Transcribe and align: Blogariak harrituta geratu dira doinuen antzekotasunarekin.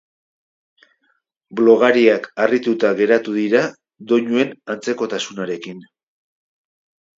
Blogariak 1.59 2.25
harrituta 2.45 2.91
geratu 3.03 3.37
dira 3.37 3.63
doinuen 4.15 4.59
antzekotasunarekin. 4.77 5.87